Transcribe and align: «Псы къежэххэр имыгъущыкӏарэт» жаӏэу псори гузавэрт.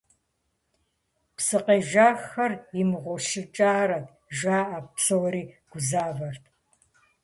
«Псы 1.35 1.57
къежэххэр 1.65 2.51
имыгъущыкӏарэт» 2.81 4.07
жаӏэу 4.37 4.85
псори 4.93 5.43
гузавэрт. 5.71 6.43